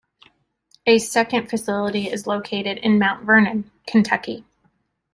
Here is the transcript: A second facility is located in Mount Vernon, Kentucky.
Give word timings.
A 0.87 0.97
second 0.97 1.47
facility 1.51 2.09
is 2.09 2.25
located 2.25 2.79
in 2.79 2.97
Mount 2.97 3.23
Vernon, 3.23 3.69
Kentucky. 3.85 4.43